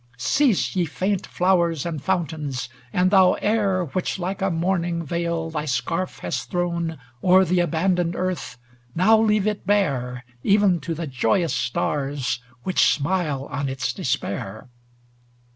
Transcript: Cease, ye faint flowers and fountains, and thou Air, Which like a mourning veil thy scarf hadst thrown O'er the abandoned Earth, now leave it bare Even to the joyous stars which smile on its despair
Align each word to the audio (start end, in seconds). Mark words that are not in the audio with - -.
Cease, 0.17 0.75
ye 0.75 0.83
faint 0.83 1.27
flowers 1.27 1.85
and 1.85 2.01
fountains, 2.01 2.69
and 2.91 3.11
thou 3.11 3.33
Air, 3.33 3.85
Which 3.85 4.17
like 4.17 4.41
a 4.41 4.49
mourning 4.49 5.03
veil 5.05 5.51
thy 5.51 5.65
scarf 5.65 6.17
hadst 6.23 6.49
thrown 6.49 6.97
O'er 7.23 7.45
the 7.45 7.59
abandoned 7.59 8.15
Earth, 8.15 8.57
now 8.95 9.21
leave 9.21 9.45
it 9.45 9.67
bare 9.67 10.25
Even 10.41 10.79
to 10.79 10.95
the 10.95 11.05
joyous 11.05 11.53
stars 11.53 12.39
which 12.63 12.91
smile 12.91 13.45
on 13.51 13.69
its 13.69 13.93
despair 13.93 14.69